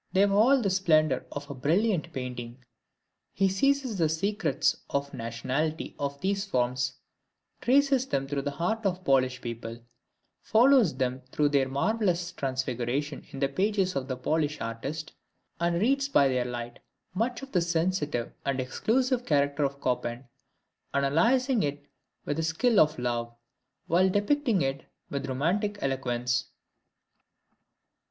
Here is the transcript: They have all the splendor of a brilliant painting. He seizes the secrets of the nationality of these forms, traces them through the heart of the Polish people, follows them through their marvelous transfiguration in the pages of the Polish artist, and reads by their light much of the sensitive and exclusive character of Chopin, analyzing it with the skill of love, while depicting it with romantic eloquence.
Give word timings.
They 0.13 0.21
have 0.21 0.31
all 0.31 0.59
the 0.63 0.71
splendor 0.71 1.27
of 1.31 1.47
a 1.47 1.53
brilliant 1.53 2.11
painting. 2.11 2.65
He 3.33 3.47
seizes 3.47 3.97
the 3.99 4.09
secrets 4.09 4.77
of 4.89 5.11
the 5.11 5.17
nationality 5.17 5.95
of 5.99 6.19
these 6.21 6.43
forms, 6.43 6.93
traces 7.61 8.07
them 8.07 8.27
through 8.27 8.41
the 8.41 8.49
heart 8.49 8.83
of 8.83 8.95
the 8.95 9.03
Polish 9.05 9.41
people, 9.41 9.79
follows 10.41 10.95
them 10.95 11.21
through 11.31 11.49
their 11.49 11.69
marvelous 11.69 12.31
transfiguration 12.31 13.27
in 13.29 13.37
the 13.41 13.47
pages 13.47 13.95
of 13.95 14.07
the 14.07 14.17
Polish 14.17 14.59
artist, 14.59 15.13
and 15.59 15.79
reads 15.79 16.09
by 16.09 16.27
their 16.27 16.45
light 16.45 16.79
much 17.13 17.43
of 17.43 17.51
the 17.51 17.61
sensitive 17.61 18.33
and 18.43 18.59
exclusive 18.59 19.23
character 19.23 19.63
of 19.63 19.83
Chopin, 19.83 20.25
analyzing 20.95 21.61
it 21.61 21.85
with 22.25 22.37
the 22.37 22.41
skill 22.43 22.79
of 22.79 22.97
love, 22.97 23.35
while 23.85 24.09
depicting 24.09 24.63
it 24.63 24.81
with 25.11 25.27
romantic 25.27 25.77
eloquence. 25.79 26.45